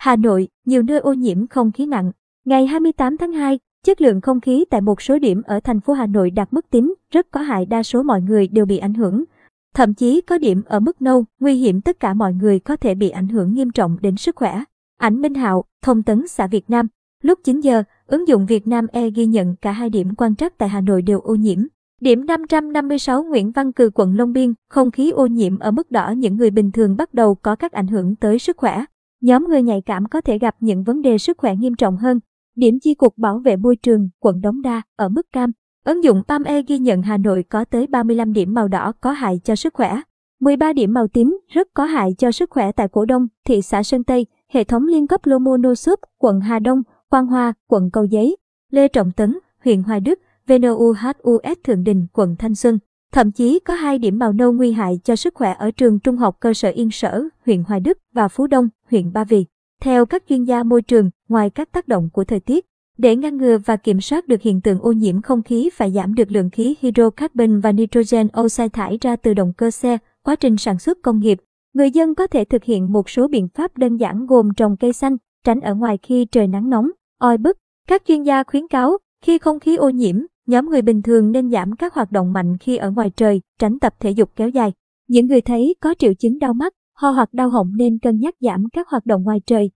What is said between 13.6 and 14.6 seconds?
trọng đến sức